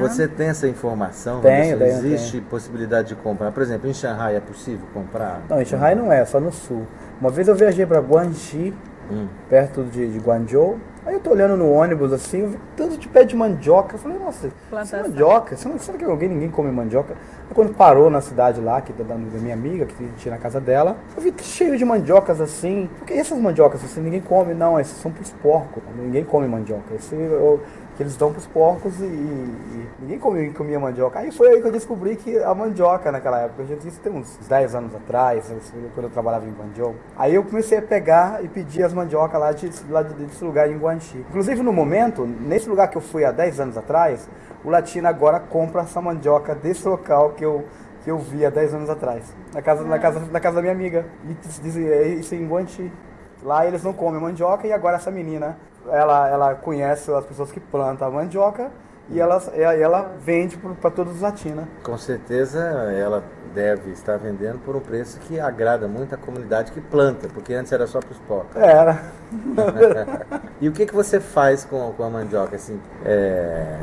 Você 0.00 0.26
tem 0.26 0.48
essa 0.48 0.66
informação? 0.68 1.40
Tenho, 1.40 1.78
Vanessa? 1.78 2.00
tenho, 2.00 2.14
Existe 2.14 2.40
possibilidade 2.40 3.08
de 3.08 3.14
comprar? 3.16 3.52
Por 3.52 3.62
exemplo, 3.62 3.88
em 3.88 3.94
Shanghai 3.94 4.36
é 4.36 4.40
possível 4.40 4.86
comprar? 4.92 5.42
Não, 5.48 5.60
em 5.60 5.64
Shanghai 5.64 5.94
não 5.94 6.12
é, 6.12 6.24
só 6.24 6.40
no 6.40 6.52
sul. 6.52 6.86
Uma 7.20 7.30
vez 7.30 7.46
eu 7.46 7.54
viajei 7.54 7.86
para 7.86 8.00
Guangxi, 8.00 8.74
Hum. 9.10 9.26
perto 9.50 9.84
de, 9.84 10.08
de 10.08 10.18
Guangzhou. 10.18 10.78
Aí 11.06 11.14
eu 11.14 11.20
tô 11.20 11.30
olhando 11.30 11.56
no 11.56 11.70
ônibus 11.70 12.12
assim, 12.12 12.40
eu 12.40 12.48
vi 12.48 12.58
tanto 12.76 12.96
de 12.96 13.06
pé 13.08 13.24
de 13.24 13.36
mandioca. 13.36 13.94
Eu 13.94 13.98
falei, 13.98 14.18
nossa, 14.18 14.46
isso 14.46 14.96
é 14.96 15.02
mandioca? 15.02 15.56
Será, 15.56 15.78
será 15.78 15.98
que 15.98 16.04
alguém, 16.04 16.28
ninguém 16.30 16.50
come 16.50 16.70
mandioca? 16.70 17.12
Aí 17.12 17.54
quando 17.54 17.74
parou 17.74 18.08
na 18.08 18.20
cidade 18.22 18.60
lá, 18.60 18.80
que 18.80 18.92
da, 18.92 19.04
da 19.04 19.14
minha 19.16 19.54
amiga, 19.54 19.84
que 19.84 20.08
tinha 20.16 20.34
na 20.34 20.40
casa 20.40 20.60
dela, 20.60 20.96
eu 21.14 21.22
vi 21.22 21.34
cheio 21.42 21.76
de 21.76 21.84
mandiocas 21.84 22.40
assim. 22.40 22.88
Porque 22.98 23.12
essas 23.12 23.38
mandiocas 23.38 23.84
assim, 23.84 24.00
ninguém 24.00 24.20
come, 24.22 24.54
não, 24.54 24.78
essas 24.78 24.96
são 24.98 25.10
pros 25.10 25.30
porcos. 25.30 25.82
Ninguém 25.96 26.24
come 26.24 26.48
mandioca. 26.48 26.94
Esse, 26.94 27.14
eu- 27.14 27.60
que 27.96 28.02
eles 28.02 28.16
dão 28.16 28.32
pros 28.32 28.46
porcos 28.46 29.00
e, 29.00 29.04
e 29.04 29.88
ninguém 30.00 30.18
comia, 30.18 30.52
comia 30.52 30.80
mandioca. 30.80 31.20
Aí 31.20 31.30
foi 31.30 31.48
aí 31.50 31.60
que 31.62 31.68
eu 31.68 31.72
descobri 31.72 32.16
que 32.16 32.36
a 32.38 32.54
mandioca 32.54 33.10
naquela 33.12 33.40
época, 33.42 33.62
a 33.62 33.66
gente 33.66 33.86
isso 33.86 34.00
tem 34.00 34.12
uns 34.12 34.36
10 34.48 34.74
anos 34.74 34.94
atrás, 34.94 35.52
quando 35.94 36.06
eu 36.06 36.10
trabalhava 36.10 36.44
em 36.44 36.52
Guangzhou. 36.52 36.94
Aí 37.16 37.34
eu 37.34 37.44
comecei 37.44 37.78
a 37.78 37.82
pegar 37.82 38.42
e 38.44 38.48
pedir 38.48 38.82
as 38.82 38.92
mandiocas 38.92 39.40
lá, 39.40 39.52
de, 39.52 39.70
lá 39.88 40.02
desse 40.02 40.44
lugar 40.44 40.68
em 40.70 40.76
Inclusive 41.28 41.62
no 41.62 41.72
momento, 41.72 42.26
nesse 42.26 42.68
lugar 42.68 42.88
que 42.88 42.96
eu 42.96 43.00
fui 43.00 43.24
há 43.24 43.32
10 43.32 43.60
anos 43.60 43.76
atrás, 43.76 44.28
o 44.64 44.70
latino 44.70 45.08
agora 45.08 45.40
compra 45.40 45.82
essa 45.82 46.00
mandioca 46.00 46.54
desse 46.54 46.86
local 46.88 47.30
que 47.30 47.44
eu 47.44 47.64
que 48.04 48.10
eu 48.10 48.18
vi 48.18 48.44
há 48.44 48.50
10 48.50 48.74
anos 48.74 48.90
atrás, 48.90 49.34
na 49.54 49.62
casa, 49.62 49.82
na 49.82 49.98
casa, 49.98 50.20
na 50.30 50.38
casa 50.38 50.56
da 50.56 50.60
minha 50.60 50.74
amiga. 50.74 51.06
E 51.24 51.90
é 51.90 52.08
isso 52.08 52.34
em 52.34 52.46
Guangxi. 52.46 52.92
Lá 53.42 53.66
eles 53.66 53.82
não 53.82 53.94
comem 53.94 54.20
mandioca 54.20 54.66
e 54.66 54.72
agora 54.72 54.96
essa 54.96 55.10
menina, 55.10 55.56
ela, 55.90 56.28
ela 56.28 56.54
conhece 56.54 57.10
as 57.10 57.24
pessoas 57.24 57.50
que 57.50 57.58
plantam 57.58 58.08
a 58.08 58.10
mandioca 58.10 58.70
e 59.10 59.20
ela, 59.20 59.42
ela 59.56 60.12
vende 60.20 60.56
para 60.56 60.90
todos 60.90 61.14
os 61.14 61.20
latinos. 61.20 61.64
Com 61.82 61.98
certeza 61.98 62.60
ela 62.60 63.22
deve 63.54 63.92
estar 63.92 64.16
vendendo 64.16 64.58
por 64.58 64.74
um 64.74 64.80
preço 64.80 65.20
que 65.20 65.38
agrada 65.38 65.86
muito 65.86 66.14
a 66.14 66.18
comunidade 66.18 66.72
que 66.72 66.80
planta, 66.80 67.28
porque 67.32 67.54
antes 67.54 67.70
era 67.72 67.86
só 67.86 68.00
para 68.00 68.10
os 68.10 68.18
pobres. 68.18 68.56
Era. 68.56 69.02
e 70.60 70.68
o 70.68 70.72
que, 70.72 70.86
que 70.86 70.94
você 70.94 71.20
faz 71.20 71.64
com, 71.64 71.92
com 71.92 72.02
a 72.02 72.10
mandioca? 72.10 72.56
Assim, 72.56 72.80
é 73.04 73.78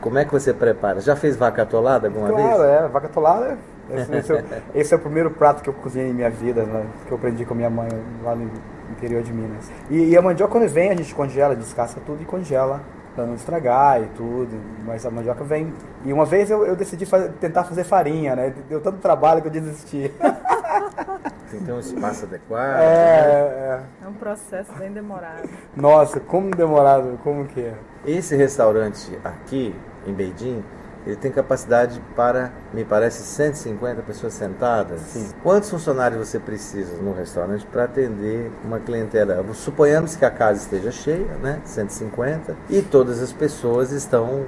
como 0.00 0.18
é 0.18 0.24
que 0.24 0.32
você 0.32 0.52
prepara? 0.52 1.00
Já 1.00 1.16
fez 1.16 1.36
vaca 1.36 1.62
atolada 1.62 2.06
alguma 2.06 2.28
claro, 2.28 2.44
vez? 2.44 2.56
Claro, 2.56 2.84
é. 2.84 2.88
Vaca 2.88 3.06
atolada, 3.06 3.58
esse, 3.90 4.16
esse, 4.16 4.32
é, 4.32 4.44
esse, 4.74 4.94
é, 4.94 4.96
o 4.96 5.00
primeiro 5.00 5.30
prato 5.30 5.62
que 5.62 5.68
eu 5.68 5.74
cozinhei 5.74 6.08
em 6.08 6.14
minha 6.14 6.30
vida, 6.30 6.62
né, 6.62 6.86
que 7.06 7.12
eu 7.12 7.16
aprendi 7.16 7.44
com 7.44 7.54
minha 7.54 7.70
mãe 7.70 7.88
lá 8.22 8.34
no 8.34 8.50
interior 8.90 9.22
de 9.22 9.32
Minas. 9.32 9.70
E, 9.90 10.10
e 10.10 10.16
a 10.16 10.22
mandioca, 10.22 10.52
quando 10.52 10.68
vem, 10.68 10.90
a 10.90 10.94
gente 10.94 11.14
congela, 11.14 11.56
descasca 11.56 12.00
tudo 12.04 12.22
e 12.22 12.24
congela 12.24 12.80
para 13.18 13.26
não 13.26 13.34
estragar 13.34 14.00
e 14.00 14.06
tudo, 14.16 14.56
mas 14.86 15.04
a 15.04 15.10
mandioca 15.10 15.42
vem. 15.42 15.74
E 16.04 16.12
uma 16.12 16.24
vez 16.24 16.48
eu, 16.50 16.64
eu 16.64 16.76
decidi 16.76 17.04
fazer, 17.04 17.32
tentar 17.32 17.64
fazer 17.64 17.82
farinha, 17.82 18.36
né? 18.36 18.54
Deu 18.68 18.80
tanto 18.80 18.98
trabalho 18.98 19.42
que 19.42 19.48
eu 19.48 19.50
desisti. 19.50 20.12
Tem 21.50 21.58
que 21.58 21.66
ter 21.66 21.72
um 21.72 21.80
espaço 21.80 22.26
adequado. 22.26 22.78
É, 22.78 22.84
é. 22.84 23.80
é 24.04 24.08
um 24.08 24.12
processo 24.12 24.72
bem 24.74 24.92
demorado. 24.92 25.48
Nossa, 25.74 26.20
como 26.20 26.50
demorado, 26.50 27.18
como 27.24 27.44
que 27.46 27.60
é? 27.60 27.74
Esse 28.06 28.36
restaurante 28.36 29.18
aqui 29.24 29.74
em 30.06 30.12
Beijing, 30.12 30.62
ele 31.08 31.16
tem 31.16 31.32
capacidade 31.32 32.00
para, 32.14 32.52
me 32.72 32.84
parece, 32.84 33.22
150 33.22 34.02
pessoas 34.02 34.34
sentadas. 34.34 35.00
Sim. 35.00 35.30
Quantos 35.42 35.70
funcionários 35.70 36.28
você 36.28 36.38
precisa 36.38 37.00
no 37.02 37.12
restaurante 37.14 37.66
para 37.66 37.84
atender 37.84 38.50
uma 38.62 38.78
clientela? 38.78 39.42
Suponhamos 39.54 40.16
que 40.16 40.24
a 40.24 40.30
casa 40.30 40.60
esteja 40.60 40.92
cheia, 40.92 41.34
né? 41.42 41.60
150, 41.64 42.54
e 42.68 42.82
todas 42.82 43.22
as 43.22 43.32
pessoas 43.32 43.90
estão 43.90 44.44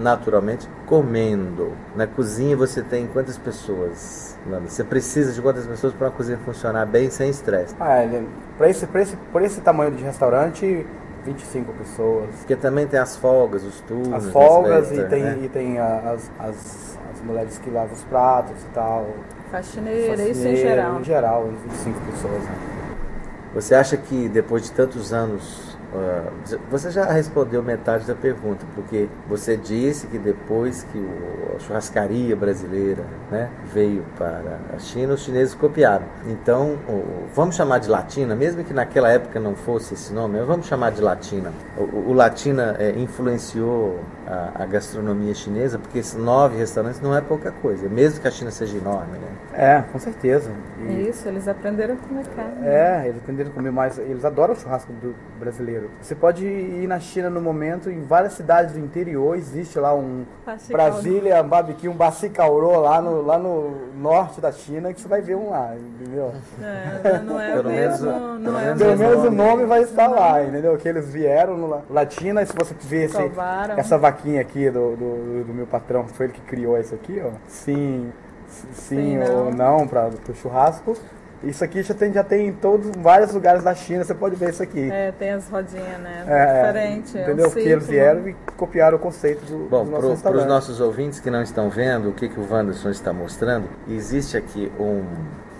naturalmente 0.00 0.68
comendo. 0.86 1.72
Na 1.94 2.06
cozinha 2.06 2.56
você 2.56 2.82
tem 2.82 3.06
quantas 3.06 3.38
pessoas? 3.38 4.36
Você 4.66 4.82
precisa 4.82 5.32
de 5.32 5.40
quantas 5.40 5.66
pessoas 5.66 5.92
para 5.92 6.08
a 6.08 6.10
cozinha 6.10 6.38
funcionar 6.38 6.86
bem 6.86 7.10
sem 7.10 7.30
estresse? 7.30 7.74
Ah, 7.78 8.00
para 8.58 8.68
esse, 8.68 8.88
esse, 8.92 9.18
esse 9.42 9.60
tamanho 9.60 9.92
de 9.92 10.02
restaurante, 10.02 10.86
25 11.24 11.72
pessoas. 11.72 12.30
Porque 12.38 12.56
também 12.56 12.86
tem 12.86 12.98
as 12.98 13.16
folgas, 13.16 13.62
os 13.64 13.80
turnos. 13.82 14.12
As 14.12 14.32
folgas 14.32 14.90
e 14.92 15.04
tem, 15.04 15.22
né? 15.22 15.38
e 15.42 15.48
tem 15.48 15.78
as, 15.78 16.30
as, 16.38 16.98
as 17.12 17.20
mulheres 17.24 17.58
que 17.58 17.70
lavam 17.70 17.92
os 17.92 18.02
pratos 18.04 18.60
e 18.62 18.74
tal. 18.74 19.06
Faxineira, 19.50 20.16
Faxineira 20.16 20.30
isso 20.30 20.46
em 20.46 20.56
geral. 20.56 21.00
Em 21.00 21.04
geral, 21.04 21.48
25 21.68 22.00
pessoas. 22.12 22.42
Né? 22.42 22.54
Você 23.54 23.74
acha 23.74 23.96
que 23.96 24.28
depois 24.28 24.62
de 24.62 24.72
tantos 24.72 25.12
anos 25.12 25.69
você 26.70 26.90
já 26.90 27.04
respondeu 27.04 27.62
metade 27.62 28.06
da 28.06 28.14
pergunta, 28.14 28.64
porque 28.74 29.08
você 29.28 29.56
disse 29.56 30.06
que 30.06 30.18
depois 30.18 30.84
que 30.84 30.98
o, 30.98 31.56
a 31.56 31.58
churrascaria 31.58 32.36
brasileira 32.36 33.04
né, 33.30 33.50
veio 33.72 34.04
para 34.16 34.58
a 34.74 34.78
China, 34.78 35.14
os 35.14 35.22
chineses 35.22 35.54
copiaram. 35.54 36.04
Então, 36.26 36.78
vamos 37.34 37.56
chamar 37.56 37.78
de 37.78 37.88
latina, 37.88 38.36
mesmo 38.36 38.62
que 38.62 38.72
naquela 38.72 39.10
época 39.10 39.40
não 39.40 39.54
fosse 39.54 39.94
esse 39.94 40.12
nome, 40.12 40.40
vamos 40.42 40.66
chamar 40.66 40.90
de 40.92 41.00
latina. 41.00 41.52
O, 41.76 42.10
o 42.10 42.12
latina 42.12 42.76
é, 42.78 42.90
influenciou 42.98 43.98
a, 44.26 44.62
a, 44.62 44.66
gastronomia 44.66 45.34
chinesa, 45.34 45.78
porque 45.78 45.98
esses 45.98 46.14
nove 46.14 46.56
restaurantes 46.56 47.00
não 47.00 47.16
é 47.16 47.20
pouca 47.20 47.50
coisa, 47.50 47.88
mesmo 47.88 48.20
que 48.20 48.28
a 48.28 48.30
China 48.30 48.50
seja 48.50 48.76
enorme. 48.76 49.18
Né? 49.18 49.28
É, 49.52 49.82
com 49.90 49.98
certeza. 49.98 50.50
E... 50.88 51.08
Isso, 51.08 51.26
eles 51.28 51.48
aprenderam 51.48 51.94
a 51.94 51.96
comer 51.96 52.26
carne. 52.28 52.66
É, 52.66 53.02
eles 53.06 53.20
aprenderam 53.22 53.50
a 53.50 53.54
comer 53.54 53.72
mais, 53.72 53.98
eles 53.98 54.24
adoram 54.24 54.54
o 54.54 54.56
churrasco 54.56 54.92
do 54.92 55.14
brasileiro 55.38 55.79
brasileiro. 55.80 55.90
Você 56.00 56.14
pode 56.14 56.44
ir 56.44 56.86
na 56.86 57.00
China 57.00 57.30
no 57.30 57.40
momento, 57.40 57.90
em 57.90 58.02
várias 58.02 58.34
cidades 58.34 58.74
do 58.74 58.80
interior, 58.80 59.36
existe 59.36 59.78
lá 59.78 59.94
um 59.94 60.24
Brasília 60.68 61.42
Barbecue, 61.42 61.88
um 61.88 61.94
Bacicaurô 61.94 62.80
lá 62.80 63.00
no, 63.00 63.22
lá 63.22 63.38
no 63.38 63.92
norte 63.96 64.40
da 64.40 64.52
China, 64.52 64.92
que 64.92 65.00
você 65.00 65.08
vai 65.08 65.22
ver 65.22 65.36
um 65.36 65.50
lá, 65.50 65.74
entendeu? 65.76 66.32
É, 66.62 67.18
não 67.20 67.40
é 67.40 67.52
pelo 67.52 67.70
mesmo, 67.70 68.06
menos, 68.06 68.40
não 68.40 68.58
é 68.58 68.74
pelo 68.74 68.96
menos 68.96 69.24
o 69.24 69.30
nome 69.30 69.64
vai 69.64 69.82
estar 69.82 70.08
lá, 70.08 70.42
entendeu? 70.42 70.76
Que 70.76 70.88
eles 70.88 71.08
vieram 71.10 71.56
no 71.56 71.82
Latina, 71.88 72.42
e 72.42 72.46
se 72.46 72.54
você 72.54 72.74
ver 72.80 73.04
esse, 73.04 73.30
essa 73.76 73.98
vaquinha 73.98 74.40
aqui 74.40 74.70
do, 74.70 74.96
do, 74.96 75.44
do, 75.44 75.54
meu 75.54 75.66
patrão, 75.66 76.06
foi 76.06 76.26
ele 76.26 76.32
que 76.34 76.42
criou 76.42 76.78
isso 76.78 76.94
aqui, 76.94 77.22
ó. 77.24 77.30
Sim, 77.46 78.12
sim, 78.48 78.68
sim 78.72 79.18
ou 79.18 79.52
não, 79.52 79.78
não 79.78 79.88
para 79.88 80.10
o 80.28 80.34
churrasco. 80.34 80.96
Isso 81.42 81.64
aqui 81.64 81.82
já 81.82 81.94
tem, 81.94 82.12
já 82.12 82.22
tem 82.22 82.48
em 82.48 82.52
todos, 82.52 82.90
vários 82.98 83.32
lugares 83.32 83.62
da 83.62 83.74
China, 83.74 84.04
você 84.04 84.14
pode 84.14 84.36
ver 84.36 84.50
isso 84.50 84.62
aqui. 84.62 84.90
É, 84.90 85.10
tem 85.12 85.30
as 85.30 85.48
rodinhas, 85.48 85.98
né? 86.00 86.24
É, 86.26 86.66
Diferente. 86.66 87.18
Entendeu? 87.18 87.46
É 87.46 87.48
um 87.48 87.58
eles 87.58 87.86
vieram 87.86 88.28
e 88.28 88.36
copiaram 88.56 88.98
o 88.98 89.00
conceito 89.00 89.44
do, 89.46 89.68
Bom, 89.68 89.84
do 89.84 89.90
nosso 89.90 90.22
para 90.22 90.36
os 90.36 90.46
nossos 90.46 90.80
ouvintes 90.80 91.18
que 91.18 91.30
não 91.30 91.42
estão 91.42 91.70
vendo 91.70 92.10
o 92.10 92.12
que, 92.12 92.28
que 92.28 92.38
o 92.38 92.46
Wanderson 92.50 92.90
está 92.90 93.12
mostrando, 93.12 93.68
existe 93.88 94.36
aqui 94.36 94.70
um, 94.78 95.02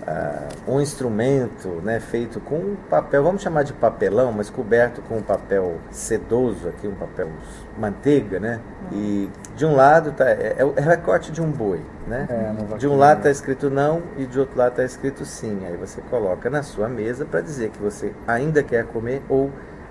uh, 0.07 0.71
um 0.71 0.81
instrumento 0.81 1.67
né, 1.83 1.99
feito 1.99 2.39
com 2.39 2.55
um 2.55 2.75
papel, 2.89 3.23
vamos 3.23 3.41
chamar 3.41 3.63
de 3.63 3.73
papelão, 3.73 4.31
mas 4.31 4.49
coberto 4.49 5.01
com 5.01 5.17
um 5.17 5.21
papel 5.21 5.77
sedoso 5.91 6.67
aqui, 6.67 6.87
um 6.87 6.95
papel 6.95 7.29
manteiga, 7.77 8.39
né? 8.39 8.59
E 8.91 9.29
de 9.55 9.65
um 9.65 9.75
lado 9.75 10.11
tá, 10.11 10.29
é, 10.29 10.55
é, 10.57 10.65
o 10.65 10.73
recorte 10.73 11.31
de 11.31 11.41
um 11.41 11.49
boi, 11.49 11.81
né? 12.07 12.27
É, 12.29 12.77
de 12.77 12.87
um 12.87 12.97
lado 12.97 13.19
está 13.19 13.29
escrito 13.29 13.69
não 13.69 14.01
e 14.17 14.25
de 14.25 14.39
outro 14.39 14.57
lado 14.57 14.71
está 14.71 14.83
escrito 14.83 15.25
sim. 15.25 15.65
Aí 15.65 15.77
você 15.77 16.01
coloca 16.01 16.49
na 16.49 16.63
sua 16.63 16.89
mesa 16.89 17.25
para 17.25 17.41
dizer 17.41 17.69
que 17.69 17.79
você 17.79 18.13
ainda 18.27 18.61
quer 18.63 18.85
comer 18.85 19.21
ou 19.29 19.49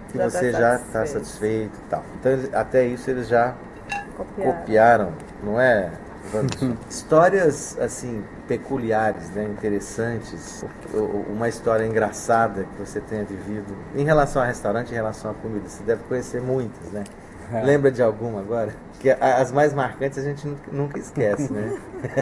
que 0.08 0.18
já 0.18 0.28
você 0.28 0.52
tá 0.52 0.58
já 0.58 0.76
está 0.76 1.06
satisfeito 1.06 1.78
e 1.78 1.88
tal. 1.88 2.04
Então 2.18 2.32
até 2.52 2.84
isso 2.84 3.10
eles 3.10 3.28
já 3.28 3.54
copiaram, 4.16 4.52
copiaram 4.52 5.12
não 5.42 5.60
é? 5.60 5.90
Histórias 6.88 7.76
assim 7.78 8.22
peculiares, 8.46 9.30
né, 9.30 9.44
interessantes, 9.44 10.64
uma 11.28 11.48
história 11.48 11.84
engraçada 11.84 12.64
que 12.64 12.78
você 12.78 13.00
tenha 13.00 13.24
vivido 13.24 13.76
em 13.94 14.04
relação 14.04 14.42
ao 14.42 14.48
restaurante, 14.48 14.90
em 14.90 14.94
relação 14.94 15.30
à 15.30 15.34
comida. 15.34 15.68
Você 15.68 15.82
deve 15.82 16.02
conhecer 16.04 16.40
muitas, 16.40 16.90
né? 16.92 17.04
É. 17.52 17.62
Lembra 17.64 17.90
de 17.90 18.02
alguma 18.02 18.40
agora? 18.40 18.72
Que 18.98 19.10
as 19.10 19.50
mais 19.50 19.72
marcantes 19.72 20.18
a 20.18 20.22
gente 20.22 20.46
nunca 20.70 20.98
esquece, 20.98 21.50
né? 21.50 21.78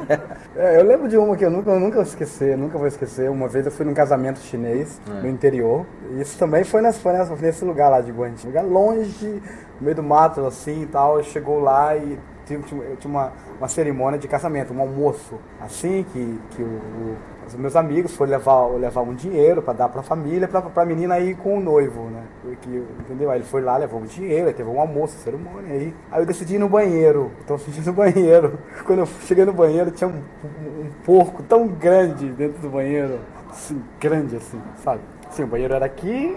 é, 0.55 0.81
eu 0.81 0.85
lembro 0.85 1.09
de 1.09 1.17
uma 1.17 1.37
que 1.37 1.45
eu 1.45 1.51
nunca, 1.51 1.71
eu 1.71 1.81
nunca 1.81 1.97
vou 1.97 2.05
esquecer, 2.05 2.57
nunca 2.57 2.79
vou 2.79 2.87
esquecer. 2.87 3.29
Uma 3.29 3.49
vez 3.49 3.67
eu 3.67 3.73
fui 3.73 3.85
num 3.85 3.95
casamento 3.95 4.39
chinês 4.39 5.01
é. 5.09 5.23
no 5.23 5.29
interior. 5.29 5.85
E 6.13 6.21
isso 6.21 6.39
também 6.39 6.63
foi, 6.63 6.81
nessa, 6.81 7.01
foi 7.01 7.37
nesse 7.41 7.65
lugar 7.65 7.89
lá 7.89 8.01
de 8.01 8.13
Guanti. 8.13 8.47
Um 8.47 8.51
lugar 8.51 8.65
longe, 8.65 9.43
no 9.81 9.85
meio 9.85 9.97
do 9.97 10.05
mato 10.05 10.47
assim 10.47 10.83
e 10.83 10.87
tal. 10.87 11.21
Chegou 11.25 11.59
lá 11.59 11.97
e 11.97 12.17
tinha, 12.49 12.97
tinha 12.97 13.11
uma, 13.11 13.33
uma 13.59 13.69
cerimônia 13.69 14.19
de 14.19 14.27
casamento, 14.27 14.73
um 14.73 14.81
almoço, 14.81 15.39
assim, 15.61 16.05
que, 16.13 16.41
que 16.51 16.63
o, 16.63 16.67
o, 16.67 17.17
os 17.47 17.55
meus 17.55 17.77
amigos 17.77 18.15
foram 18.15 18.33
levar, 18.33 18.67
levar 18.69 19.03
um 19.03 19.15
dinheiro 19.15 19.63
para 19.63 19.75
dar 19.75 19.89
para 19.89 20.01
a 20.01 20.03
família, 20.03 20.49
para 20.49 20.83
a 20.83 20.85
menina 20.85 21.19
ir 21.19 21.37
com 21.37 21.59
o 21.59 21.61
noivo, 21.61 22.05
né? 22.11 22.23
Porque, 22.43 22.83
entendeu? 23.01 23.31
Aí 23.31 23.39
ele 23.39 23.45
foi 23.45 23.61
lá, 23.63 23.77
levou 23.77 24.01
um 24.01 24.05
dinheiro, 24.05 24.49
aí 24.49 24.55
teve 24.55 24.69
um 24.69 24.81
almoço, 24.81 25.17
cerimônia, 25.19 25.73
aí, 25.73 25.95
aí 26.11 26.23
eu 26.23 26.27
decidi 26.27 26.57
ir 26.57 26.59
no 26.59 26.69
banheiro, 26.69 27.31
então 27.45 27.57
eu 27.57 27.61
fui 27.61 27.73
no 27.85 27.93
banheiro. 27.93 28.59
Quando 28.85 29.01
eu 29.01 29.07
cheguei 29.07 29.45
no 29.45 29.53
banheiro, 29.53 29.91
tinha 29.91 30.09
um, 30.09 30.13
um, 30.13 30.83
um 30.83 30.91
porco 31.05 31.43
tão 31.43 31.67
grande 31.69 32.31
dentro 32.31 32.61
do 32.61 32.69
banheiro, 32.69 33.19
assim, 33.51 33.83
grande 34.01 34.37
assim, 34.37 34.61
sabe? 34.83 35.01
Assim, 35.29 35.43
o 35.43 35.47
banheiro 35.47 35.75
era 35.75 35.87
aqui, 35.87 36.37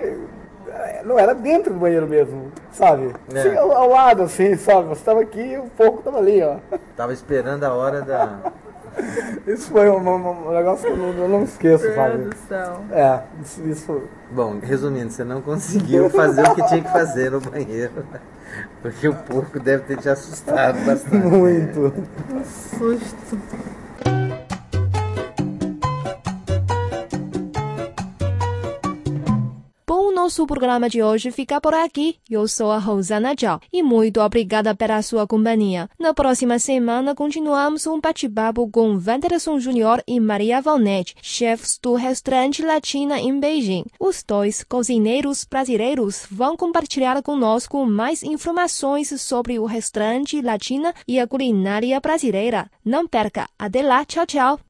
não 1.03 1.17
era 1.17 1.33
dentro 1.33 1.73
do 1.73 1.79
banheiro 1.79 2.07
mesmo, 2.07 2.51
sabe? 2.71 3.13
É. 3.33 3.39
Assim, 3.39 3.55
ao, 3.57 3.71
ao, 3.71 3.89
lado, 3.89 4.23
assim, 4.23 4.55
sabe? 4.55 4.87
Você 4.89 5.01
estava 5.01 5.21
aqui 5.21 5.41
e 5.41 5.57
o 5.57 5.63
porco 5.63 5.99
estava 5.99 6.17
ali, 6.17 6.41
ó. 6.41 6.57
Tava 6.95 7.13
esperando 7.13 7.63
a 7.63 7.73
hora 7.73 8.01
da. 8.01 8.39
Isso 9.47 9.71
foi 9.71 9.89
um, 9.89 9.97
um, 9.97 10.49
um 10.49 10.51
negócio 10.51 10.85
que 10.85 10.91
eu 10.91 10.97
não, 10.97 11.13
eu 11.13 11.29
não 11.29 11.43
esqueço, 11.43 11.85
sabe? 11.95 12.29
É, 12.91 13.21
isso, 13.41 13.63
isso. 13.63 14.01
Bom, 14.29 14.59
resumindo, 14.61 15.09
você 15.09 15.23
não 15.23 15.41
conseguiu 15.41 16.09
fazer 16.09 16.43
o 16.43 16.55
que 16.55 16.67
tinha 16.67 16.81
que 16.81 16.91
fazer 16.91 17.31
no 17.31 17.39
banheiro. 17.39 18.05
Porque 18.81 19.07
o 19.07 19.15
porco 19.15 19.59
deve 19.59 19.83
ter 19.83 19.97
te 19.97 20.09
assustado 20.09 20.77
bastante. 20.85 21.15
Muito. 21.15 21.93
Um 22.29 22.43
susto. 22.43 23.39
Nosso 30.21 30.45
programa 30.45 30.87
de 30.87 31.01
hoje 31.01 31.31
fica 31.31 31.59
por 31.59 31.73
aqui. 31.73 32.17
Eu 32.29 32.47
sou 32.47 32.71
a 32.71 32.77
Rosana 32.77 33.33
Zhao 33.33 33.59
e 33.73 33.81
muito 33.81 34.21
obrigada 34.21 34.75
pela 34.75 35.01
sua 35.01 35.25
companhia. 35.25 35.89
Na 35.97 36.13
próxima 36.13 36.59
semana, 36.59 37.15
continuamos 37.15 37.87
um 37.87 37.99
bate-papo 37.99 38.69
com 38.69 39.01
Wanderson 39.03 39.59
Júnior 39.59 40.03
e 40.07 40.19
Maria 40.19 40.61
Valnete, 40.61 41.15
chefes 41.23 41.79
do 41.81 41.95
restaurante 41.95 42.61
Latina 42.61 43.19
em 43.19 43.39
Beijing. 43.39 43.83
Os 43.99 44.21
dois 44.21 44.63
cozinheiros 44.63 45.43
brasileiros 45.43 46.27
vão 46.29 46.55
compartilhar 46.55 47.19
conosco 47.23 47.83
mais 47.83 48.21
informações 48.21 49.19
sobre 49.19 49.57
o 49.57 49.65
restaurante 49.65 50.39
Latina 50.39 50.93
e 51.07 51.19
a 51.19 51.25
culinária 51.25 51.99
brasileira. 51.99 52.69
Não 52.85 53.07
perca! 53.07 53.49
Até 53.57 53.81
lá, 53.81 54.05
tchau, 54.05 54.27
tchau! 54.27 54.61